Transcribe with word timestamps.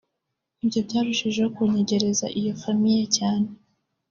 Ibyo 0.63 0.79
byarushijeho 0.87 1.49
kunyegereza 1.55 2.25
iyo 2.39 2.53
famille 2.61 3.05
cyane 3.17 3.47